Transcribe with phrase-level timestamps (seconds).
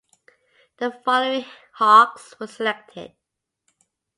[0.77, 3.13] The following Hawks were selected.